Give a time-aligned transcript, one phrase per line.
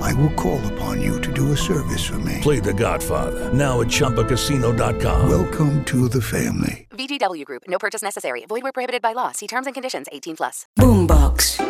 [0.00, 2.38] I will call upon you to do a service for me.
[2.40, 5.28] Play The Godfather now at ChumbaCasino.com.
[5.28, 6.86] Welcome to the family.
[6.90, 7.64] VGW Group.
[7.68, 8.44] No purchase necessary.
[8.48, 9.32] Void where prohibited by law.
[9.32, 10.06] See terms and conditions.
[10.12, 10.66] 18 plus.
[10.78, 11.60] Boombox.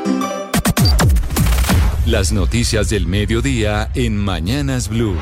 [2.07, 5.17] Las noticias del mediodía en Mañanas Blue.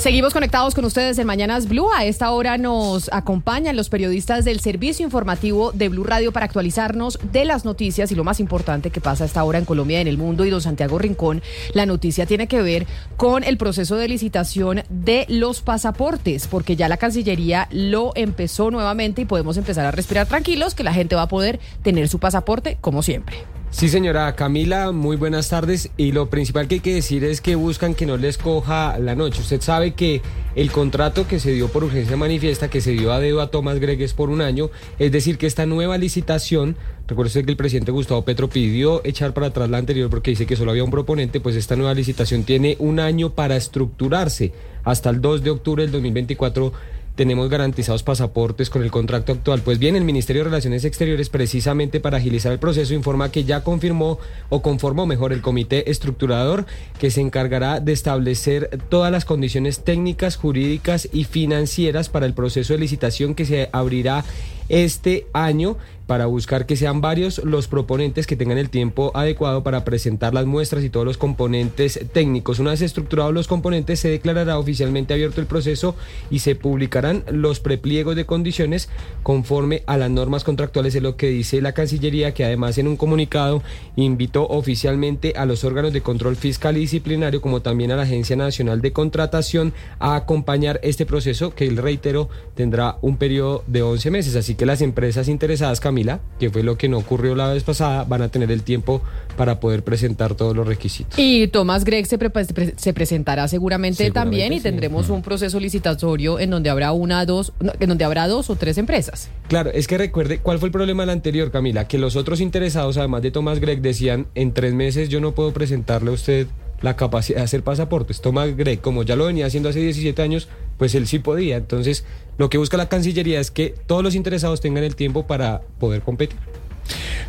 [0.00, 1.90] Seguimos conectados con ustedes en Mañanas Blue.
[1.94, 7.18] A esta hora nos acompañan los periodistas del servicio informativo de Blue Radio para actualizarnos
[7.30, 10.00] de las noticias y lo más importante que pasa a esta hora en Colombia y
[10.00, 10.46] en el mundo.
[10.46, 11.42] Y don Santiago Rincón,
[11.74, 12.86] la noticia tiene que ver
[13.18, 19.20] con el proceso de licitación de los pasaportes, porque ya la Cancillería lo empezó nuevamente
[19.20, 22.78] y podemos empezar a respirar tranquilos que la gente va a poder tener su pasaporte
[22.80, 23.36] como siempre.
[23.72, 25.90] Sí, señora Camila, muy buenas tardes.
[25.96, 29.14] Y lo principal que hay que decir es que buscan que no les coja la
[29.14, 29.40] noche.
[29.40, 30.22] Usted sabe que
[30.56, 33.78] el contrato que se dio por urgencia manifiesta, que se dio a dedo a Tomás
[33.78, 38.24] Gregues por un año, es decir, que esta nueva licitación, recuerde que el presidente Gustavo
[38.24, 41.54] Petro pidió echar para atrás la anterior porque dice que solo había un proponente, pues
[41.54, 44.52] esta nueva licitación tiene un año para estructurarse.
[44.82, 46.72] Hasta el 2 de octubre del 2024
[47.20, 49.60] tenemos garantizados pasaportes con el contrato actual.
[49.60, 53.62] Pues bien, el Ministerio de Relaciones Exteriores, precisamente para agilizar el proceso, informa que ya
[53.62, 54.18] confirmó
[54.48, 56.64] o conformó mejor el comité estructurador
[56.98, 62.72] que se encargará de establecer todas las condiciones técnicas, jurídicas y financieras para el proceso
[62.72, 64.24] de licitación que se abrirá
[64.70, 65.76] este año
[66.10, 70.44] para buscar que sean varios los proponentes que tengan el tiempo adecuado para presentar las
[70.44, 72.58] muestras y todos los componentes técnicos.
[72.58, 75.94] Una vez estructurados los componentes, se declarará oficialmente abierto el proceso
[76.28, 78.88] y se publicarán los prepliegos de condiciones
[79.22, 82.96] conforme a las normas contractuales, es lo que dice la Cancillería, que además en un
[82.96, 83.62] comunicado
[83.94, 88.34] invitó oficialmente a los órganos de control fiscal y disciplinario, como también a la Agencia
[88.34, 94.10] Nacional de Contratación, a acompañar este proceso que, el reitero, tendrá un periodo de 11
[94.10, 94.34] meses.
[94.34, 98.04] Así que las empresas interesadas, Camila, que fue lo que no ocurrió la vez pasada,
[98.04, 99.00] van a tener el tiempo
[99.34, 101.18] para poder presentar todos los requisitos.
[101.18, 102.30] Y Tomás Gregg se, pre
[102.76, 104.64] se presentará seguramente, Seguramente también y sí.
[104.64, 108.56] tendremos un proceso licitatorio en donde habrá una, dos, no, en donde habrá dos o
[108.56, 109.30] tres empresas.
[109.48, 111.88] Claro, es que recuerde, ¿cuál fue el problema del anterior, Camila?
[111.88, 115.54] Que los otros interesados, además de Tomás Gregg, decían, en tres meses yo no puedo
[115.54, 116.48] presentarle a usted
[116.82, 118.20] la capacidad de hacer pasaportes.
[118.20, 120.48] Tomás Gregg, como ya lo venía haciendo hace 17 años,
[120.78, 121.56] pues él sí podía.
[121.56, 122.04] Entonces,
[122.38, 126.02] lo que busca la Cancillería es que todos los interesados tengan el tiempo para poder
[126.02, 126.38] competir.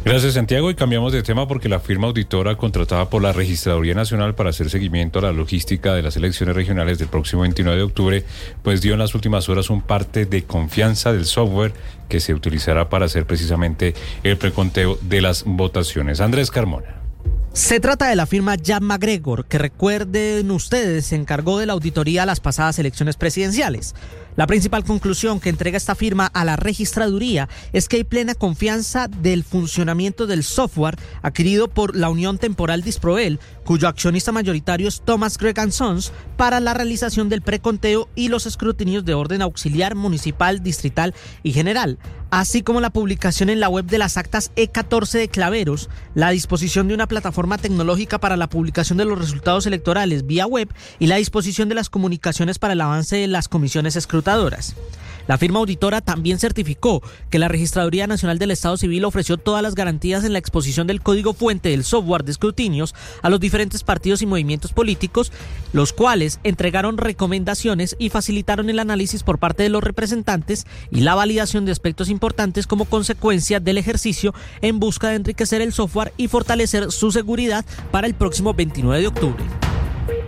[0.04, 4.34] Gracias Santiago y cambiamos de tema porque la firma auditora contratada por la Registraduría Nacional
[4.34, 8.24] para hacer seguimiento a la logística de las elecciones regionales del próximo 29 de octubre,
[8.64, 11.74] pues dio en las últimas horas un parte de confianza del software
[12.10, 16.20] que se utilizará para hacer precisamente el preconteo de las votaciones.
[16.20, 17.01] Andrés Carmona.
[17.54, 22.24] Se trata de la firma Jan McGregor, que recuerden ustedes se encargó de la auditoría
[22.24, 23.94] a las pasadas elecciones presidenciales.
[24.38, 29.10] La principal conclusión que entrega esta firma a la registraduría es que hay plena confianza
[29.10, 35.38] del funcionamiento del software adquirido por la Unión Temporal Disproel, cuyo accionista mayoritario es Thomas
[35.38, 41.14] Gregg Sons, para la realización del preconteo y los escrutinios de orden auxiliar, municipal, distrital
[41.44, 42.00] y general,
[42.32, 46.88] así como la publicación en la web de las actas E14 de Claveros, la disposición
[46.88, 51.18] de una plataforma tecnológica para la publicación de los resultados electorales vía web y la
[51.18, 54.76] disposición de las comunicaciones para el avance de las comisiones escrutadoras.
[55.32, 59.76] La firma auditora también certificó que la Registraduría Nacional del Estado Civil ofreció todas las
[59.76, 64.22] garantías en la exposición del código fuente del software de escrutinios a los diferentes partidos
[64.22, 65.32] y movimientos políticos,
[65.72, 71.16] los cuales entregaron recomendaciones y facilitaron el análisis por parte de los representantes y la
[71.16, 76.28] validación de aspectos importantes como consecuencia del ejercicio en busca de enriquecer el software y
[76.28, 79.46] fortalecer su seguridad para el próximo 29 de octubre.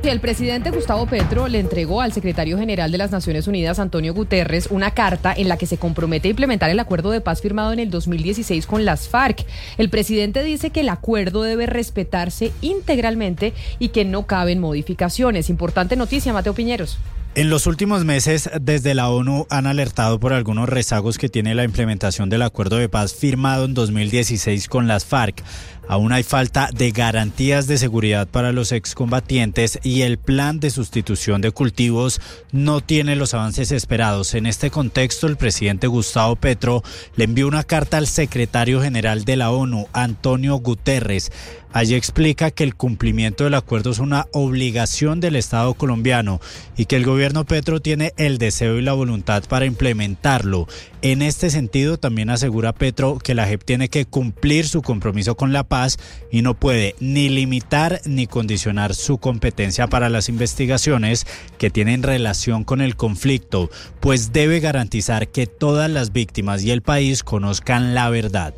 [0.04, 4.68] El presidente Gustavo Petro le entregó al secretario general de las Naciones Unidas, Antonio Guterres,
[4.70, 7.80] una carta en la que se compromete a implementar el acuerdo de paz firmado en
[7.80, 9.46] el 2016 con las FARC.
[9.78, 15.50] El presidente dice que el acuerdo debe respetarse integralmente y que no caben modificaciones.
[15.50, 17.00] Importante noticia, Mateo Piñeros.
[17.36, 21.64] En los últimos meses, desde la ONU han alertado por algunos rezagos que tiene la
[21.64, 25.44] implementación del acuerdo de paz firmado en 2016 con las FARC.
[25.88, 31.42] Aún hay falta de garantías de seguridad para los excombatientes y el plan de sustitución
[31.42, 32.22] de cultivos
[32.52, 34.34] no tiene los avances esperados.
[34.34, 36.84] En este contexto, el presidente Gustavo Petro
[37.16, 41.32] le envió una carta al secretario general de la ONU, Antonio Guterres.
[41.74, 46.40] Allí explica que el cumplimiento del acuerdo es una obligación del Estado colombiano
[46.78, 50.68] y que el gobierno Petro tiene el deseo y la voluntad para implementarlo.
[51.06, 55.52] En este sentido, también asegura Petro que la JEP tiene que cumplir su compromiso con
[55.52, 55.98] la paz
[56.32, 61.28] y no puede ni limitar ni condicionar su competencia para las investigaciones
[61.58, 63.70] que tienen relación con el conflicto,
[64.00, 68.54] pues debe garantizar que todas las víctimas y el país conozcan la verdad.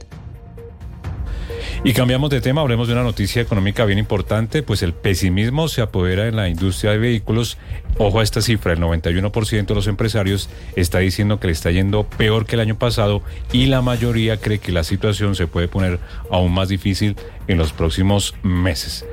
[1.84, 5.82] Y cambiamos de tema, hablemos de una noticia económica bien importante, pues el pesimismo se
[5.82, 7.58] apodera en la industria de vehículos.
[7.98, 12.04] Ojo a esta cifra, el 91% de los empresarios está diciendo que le está yendo
[12.04, 13.22] peor que el año pasado
[13.54, 16.00] y la mayoría cree que la situación se puede poner
[16.30, 17.16] aún más difícil
[17.48, 19.06] en los próximos meses.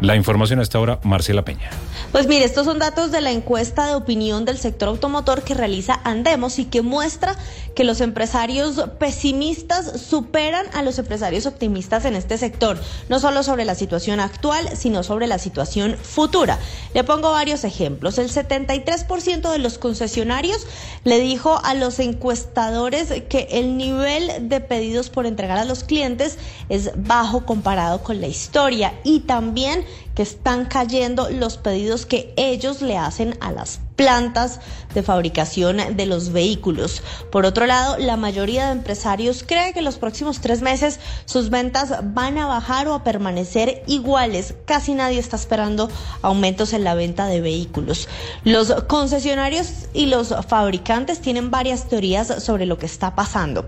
[0.00, 1.70] La información hasta ahora, Marcela Peña.
[2.12, 6.00] Pues mire, estos son datos de la encuesta de opinión del sector automotor que realiza
[6.04, 7.36] Andemos y que muestra
[7.74, 13.64] que los empresarios pesimistas superan a los empresarios optimistas en este sector, no solo sobre
[13.64, 16.58] la situación actual, sino sobre la situación futura.
[16.94, 18.18] Le pongo varios ejemplos.
[18.18, 20.66] El 73% de los concesionarios
[21.02, 26.38] le dijo a los encuestadores que el nivel de pedidos por entregar a los clientes
[26.68, 29.83] es bajo comparado con la historia y también
[30.14, 34.60] que están cayendo los pedidos que ellos le hacen a las plantas
[34.94, 37.02] de fabricación de los vehículos.
[37.30, 41.92] Por otro lado, la mayoría de empresarios cree que los próximos tres meses sus ventas
[42.14, 44.54] van a bajar o a permanecer iguales.
[44.64, 45.90] Casi nadie está esperando
[46.22, 48.08] aumentos en la venta de vehículos.
[48.44, 53.66] Los concesionarios y los fabricantes tienen varias teorías sobre lo que está pasando.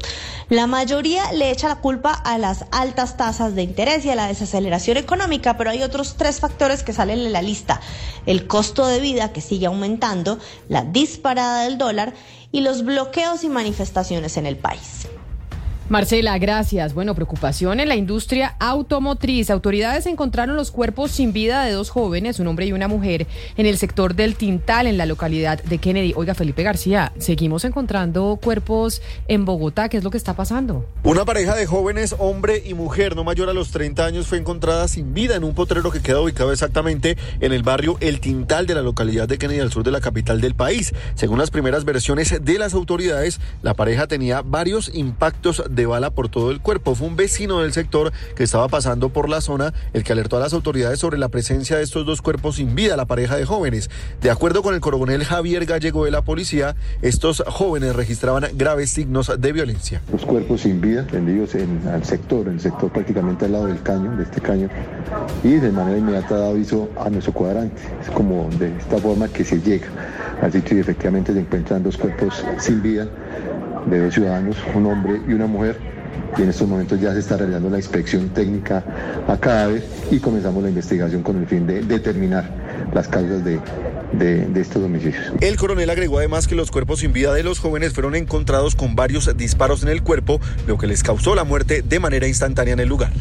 [0.48, 4.28] La mayoría le echa la culpa a las altas tasas de interés y a la
[4.28, 7.80] desaceleración económica, pero hay otros tres factores que salen en la lista.
[8.26, 10.15] El costo de vida que sigue aumentando
[10.68, 12.14] la disparada del dólar
[12.52, 15.08] y los bloqueos y manifestaciones en el país.
[15.88, 16.94] Marcela, gracias.
[16.94, 19.50] Bueno, preocupación en la industria automotriz.
[19.50, 23.66] Autoridades encontraron los cuerpos sin vida de dos jóvenes, un hombre y una mujer, en
[23.66, 26.12] el sector del Tintal, en la localidad de Kennedy.
[26.16, 29.88] Oiga, Felipe García, seguimos encontrando cuerpos en Bogotá.
[29.88, 30.84] ¿Qué es lo que está pasando?
[31.04, 34.88] Una pareja de jóvenes, hombre y mujer, no mayor a los 30 años, fue encontrada
[34.88, 38.74] sin vida en un potrero que queda ubicado exactamente en el barrio El Tintal de
[38.74, 40.92] la localidad de Kennedy, al sur de la capital del país.
[41.14, 46.28] Según las primeras versiones de las autoridades, la pareja tenía varios impactos de bala por
[46.28, 46.96] todo el cuerpo.
[46.96, 50.40] Fue un vecino del sector que estaba pasando por la zona el que alertó a
[50.40, 53.90] las autoridades sobre la presencia de estos dos cuerpos sin vida, la pareja de jóvenes.
[54.20, 59.30] De acuerdo con el coronel Javier Gallego de la policía, estos jóvenes registraban graves signos
[59.38, 60.02] de violencia.
[60.10, 63.82] Los cuerpos sin vida tendidos en, al sector, en el sector prácticamente al lado del
[63.82, 64.68] caño, de este caño,
[65.44, 67.82] y de manera inmediata da aviso a nuestro cuadrante.
[68.02, 69.86] Es como de esta forma que se llega
[70.40, 73.06] al sitio y efectivamente se encuentran dos cuerpos sin vida
[73.86, 75.78] de dos ciudadanos, un hombre y una mujer.
[76.36, 78.84] Y en estos momentos ya se está realizando la inspección técnica
[79.28, 82.50] a cadáver y comenzamos la investigación con el fin de determinar
[82.92, 83.60] las causas de,
[84.12, 85.32] de, de, estos homicidios.
[85.40, 88.96] El coronel agregó además que los cuerpos sin vida de los jóvenes fueron encontrados con
[88.96, 92.80] varios disparos en el cuerpo, lo que les causó la muerte de manera instantánea en
[92.80, 93.12] el lugar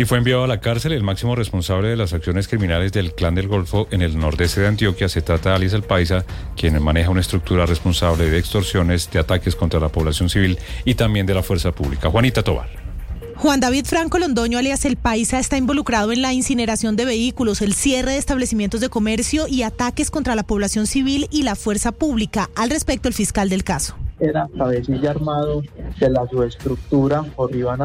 [0.00, 3.34] y fue enviado a la cárcel el máximo responsable de las acciones criminales del Clan
[3.34, 5.10] del Golfo en el nordeste de Antioquia.
[5.10, 6.24] Se trata de Alice El Paisa,
[6.56, 11.26] quien maneja una estructura responsable de extorsiones, de ataques contra la población civil y también
[11.26, 12.08] de la fuerza pública.
[12.08, 12.70] Juanita Tobar.
[13.36, 17.74] Juan David Franco Londoño, alias El Paisa, está involucrado en la incineración de vehículos, el
[17.74, 22.48] cierre de establecimientos de comercio y ataques contra la población civil y la fuerza pública.
[22.56, 25.62] Al respecto, el fiscal del caso era cabecilla armado
[25.98, 27.80] de la subestructura por Iván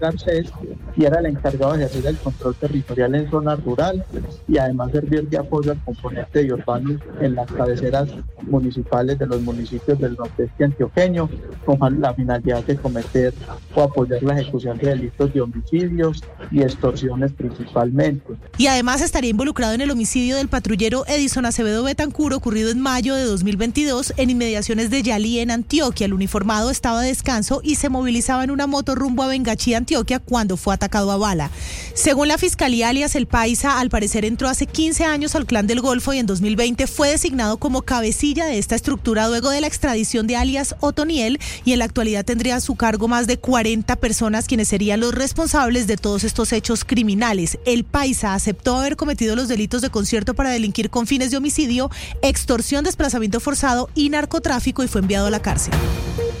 [0.00, 0.52] Garcés
[0.96, 4.04] y era el encargado de ejercer el control territorial en zona rural
[4.48, 8.08] y además servir de apoyo al componente de urbanos en las cabeceras
[8.42, 11.28] municipales de los municipios del nordeste antioqueño
[11.64, 13.32] con la finalidad de cometer
[13.74, 18.34] o apoyar la ejecución de delitos de homicidios y extorsiones principalmente.
[18.58, 23.14] Y además estaría involucrado en el homicidio del patrullero Edison Acevedo Betancur ocurrido en mayo
[23.14, 26.06] de 2022 en inmediaciones de Yalí en Antioquia Antioquia.
[26.06, 30.20] El uniformado estaba a descanso y se movilizaba en una moto rumbo a Bengachí, Antioquia,
[30.20, 31.50] cuando fue atacado a bala.
[31.96, 35.80] Según la fiscalía, alias El Paisa, al parecer entró hace 15 años al clan del
[35.80, 40.26] Golfo y en 2020 fue designado como cabecilla de esta estructura luego de la extradición
[40.26, 44.46] de alias Otoniel y en la actualidad tendría a su cargo más de 40 personas
[44.46, 47.58] quienes serían los responsables de todos estos hechos criminales.
[47.64, 51.90] El Paisa aceptó haber cometido los delitos de concierto para delinquir con fines de homicidio,
[52.20, 55.72] extorsión, desplazamiento forzado y narcotráfico y fue enviado a la cárcel.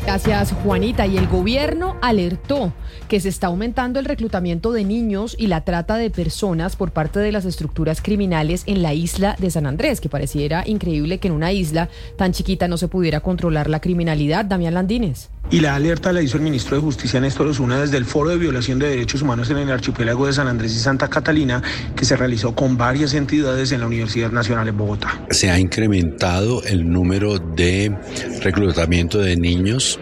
[0.06, 1.04] Gracias, Juanita.
[1.08, 2.72] Y el gobierno alertó
[3.08, 7.20] que se está aumentando el reclutamiento de niños y la trata de personas por parte
[7.20, 11.34] de las estructuras criminales en la isla de San Andrés, que pareciera increíble que en
[11.34, 14.44] una isla tan chiquita no se pudiera controlar la criminalidad.
[14.44, 15.30] Damián Landines.
[15.48, 18.36] Y la alerta la hizo el ministro de Justicia Néstor Osuna desde el Foro de
[18.36, 21.62] Violación de Derechos Humanos en el archipiélago de San Andrés y Santa Catalina,
[21.94, 25.20] que se realizó con varias entidades en la Universidad Nacional en Bogotá.
[25.30, 27.96] Se ha incrementado el número de
[28.42, 30.00] reclutamiento de niños,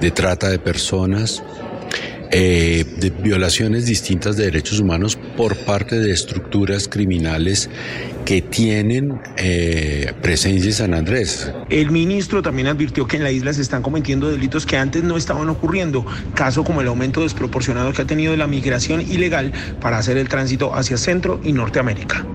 [0.00, 1.42] de trata de personas,
[2.30, 7.70] eh, de violaciones distintas de derechos humanos por parte de estructuras criminales
[8.24, 11.50] que tienen eh, presencia en San Andrés.
[11.70, 15.16] El ministro también advirtió que en la isla se están cometiendo delitos que antes no
[15.16, 16.04] estaban ocurriendo,
[16.34, 20.74] caso como el aumento desproporcionado que ha tenido la migración ilegal para hacer el tránsito
[20.74, 22.26] hacia Centro y Norteamérica.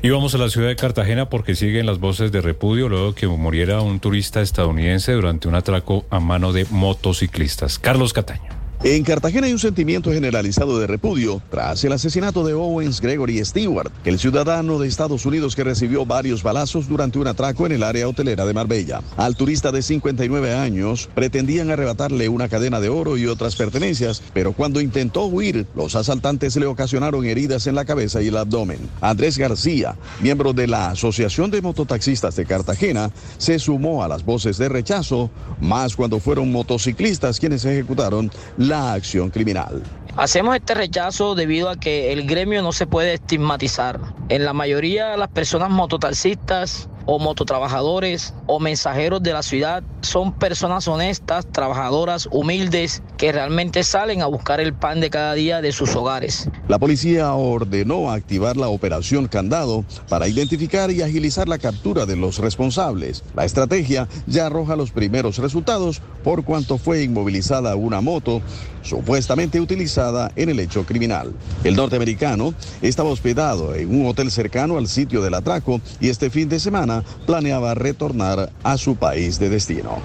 [0.00, 3.26] Y vamos a la ciudad de Cartagena porque siguen las voces de repudio luego que
[3.26, 7.80] muriera un turista estadounidense durante un atraco a mano de motociclistas.
[7.80, 8.57] Carlos Cataño.
[8.84, 13.90] En Cartagena hay un sentimiento generalizado de repudio tras el asesinato de Owens Gregory Stewart,
[14.04, 18.06] el ciudadano de Estados Unidos que recibió varios balazos durante un atraco en el área
[18.06, 19.02] hotelera de Marbella.
[19.16, 24.52] Al turista de 59 años pretendían arrebatarle una cadena de oro y otras pertenencias, pero
[24.52, 28.78] cuando intentó huir, los asaltantes le ocasionaron heridas en la cabeza y el abdomen.
[29.00, 34.56] Andrés García, miembro de la Asociación de Mototaxistas de Cartagena, se sumó a las voces
[34.56, 35.30] de rechazo,
[35.60, 38.30] más cuando fueron motociclistas quienes ejecutaron
[38.68, 39.82] la acción criminal.
[40.16, 44.00] Hacemos este rechazo debido a que el gremio no se puede estigmatizar.
[44.28, 50.86] En la mayoría las personas mototaxistas o mototrabajadores o mensajeros de la ciudad son personas
[50.88, 55.96] honestas, trabajadoras, humildes, que realmente salen a buscar el pan de cada día de sus
[55.96, 56.50] hogares.
[56.68, 62.38] La policía ordenó activar la operación Candado para identificar y agilizar la captura de los
[62.38, 63.24] responsables.
[63.34, 68.42] La estrategia ya arroja los primeros resultados por cuanto fue inmovilizada una moto
[68.82, 71.32] supuestamente utilizada en el hecho criminal.
[71.64, 76.48] El norteamericano estaba hospedado en un hotel cercano al sitio del atraco y este fin
[76.48, 79.98] de semana planeaba retornar a su país de destino.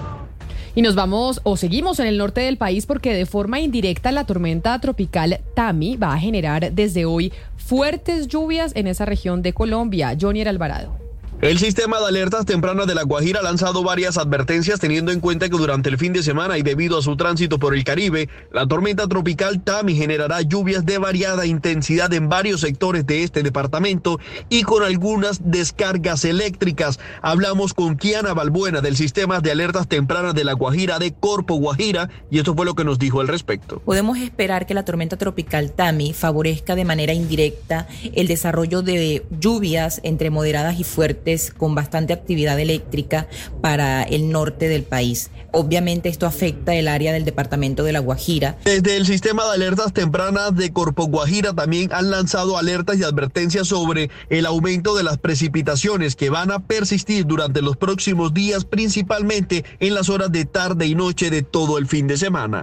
[0.76, 4.24] Y nos vamos o seguimos en el norte del país porque de forma indirecta la
[4.24, 10.16] tormenta tropical Tami va a generar desde hoy fuertes lluvias en esa región de Colombia.
[10.20, 11.03] Johnny Alvarado.
[11.44, 15.50] El sistema de alertas tempranas de La Guajira ha lanzado varias advertencias teniendo en cuenta
[15.50, 18.66] que durante el fin de semana y debido a su tránsito por el Caribe, la
[18.66, 24.62] tormenta tropical Tami generará lluvias de variada intensidad en varios sectores de este departamento y
[24.62, 26.98] con algunas descargas eléctricas.
[27.20, 32.08] Hablamos con Kiana Balbuena del sistema de alertas tempranas de La Guajira de Corpo Guajira
[32.30, 33.82] y esto fue lo que nos dijo al respecto.
[33.84, 40.00] Podemos esperar que la tormenta tropical Tami favorezca de manera indirecta el desarrollo de lluvias
[40.04, 43.28] entre moderadas y fuertes con bastante actividad eléctrica
[43.60, 45.30] para el norte del país.
[45.52, 48.58] Obviamente esto afecta el área del departamento de La Guajira.
[48.64, 53.68] Desde el sistema de alertas tempranas de Corpo Guajira también han lanzado alertas y advertencias
[53.68, 59.64] sobre el aumento de las precipitaciones que van a persistir durante los próximos días, principalmente
[59.80, 62.62] en las horas de tarde y noche de todo el fin de semana.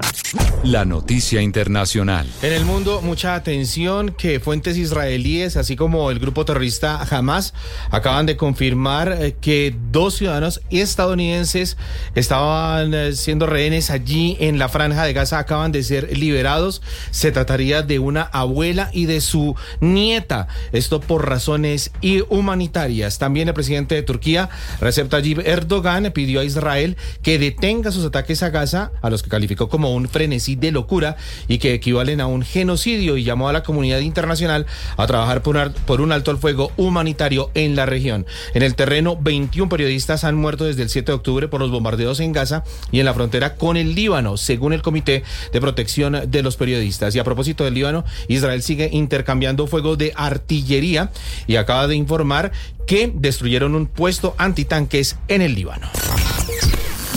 [0.64, 2.28] La noticia internacional.
[2.42, 7.54] En el mundo, mucha atención que fuentes israelíes, así como el grupo terrorista Hamas,
[7.90, 11.78] acaban de confirmar eh, que dos ciudadanos estadounidenses
[12.16, 16.82] estaban eh, siendo rehenes allí en la franja de Gaza, acaban de ser liberados.
[17.12, 20.50] Se trataría de una abuela y de su nieta.
[20.74, 21.92] Esto por razones
[22.28, 23.20] humanitarias.
[23.20, 24.50] También el presidente de Turquía,
[24.82, 29.30] Recep Tayyip Erdogan, pidió a Israel que detenga sus ataques a Gaza, a los que
[29.30, 31.16] calificó como un frenesí de locura
[31.48, 34.66] y que equivalen a un genocidio y llamó a la comunidad internacional
[34.98, 38.26] a trabajar por, por un alto al fuego humanitario en la región.
[38.54, 42.20] En el terreno, 21 periodistas han muerto desde el 7 de octubre por los bombardeos
[42.20, 46.42] en Gaza y en la frontera con el Líbano, según el Comité de Protección de
[46.42, 47.16] los Periodistas.
[47.16, 51.12] Y a propósito del Líbano, Israel sigue intercambiando fuego de artillería
[51.48, 52.52] y acaba de informar
[52.88, 55.88] que destruyeron un puesto antitanques en el Líbano.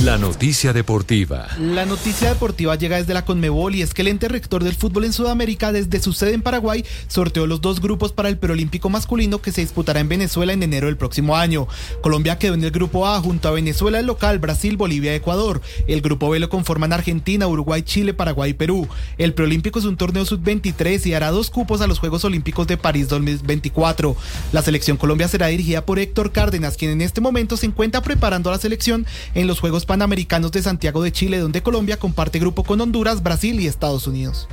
[0.03, 1.47] La noticia deportiva.
[1.59, 5.05] La noticia deportiva llega desde la Conmebol y es que el ente rector del fútbol
[5.05, 9.41] en Sudamérica, desde su sede en Paraguay, sorteó los dos grupos para el preolímpico masculino
[9.41, 11.69] que se disputará en Venezuela en enero del próximo año.
[12.03, 15.63] Colombia quedó en el grupo A junto a Venezuela el local, Brasil, Bolivia, Ecuador.
[15.87, 18.89] El grupo B lo conforman Argentina, Uruguay, Chile, Paraguay y Perú.
[19.17, 22.77] El preolímpico es un torneo sub-23 y hará dos cupos a los Juegos Olímpicos de
[22.77, 24.17] París 2024.
[24.53, 28.51] La selección Colombia será dirigida por Héctor Cárdenas, quien en este momento se encuentra preparando
[28.51, 32.65] a la selección en los Juegos Panamericanos de Santiago de Chile, donde Colombia comparte grupo
[32.65, 34.49] con Honduras, Brasil y Estados Unidos.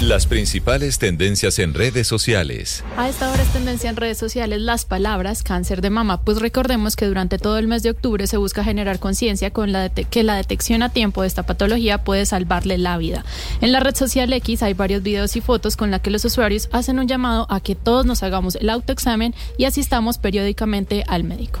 [0.00, 2.84] Las principales tendencias en redes sociales.
[2.96, 6.94] A esta hora es tendencia en redes sociales las palabras cáncer de mama, pues recordemos
[6.94, 10.34] que durante todo el mes de octubre se busca generar conciencia con la que la
[10.34, 13.24] detección a tiempo de esta patología puede salvarle la vida.
[13.62, 16.68] En la red social X hay varios videos y fotos con la que los usuarios
[16.72, 21.60] hacen un llamado a que todos nos hagamos el autoexamen y asistamos periódicamente al médico.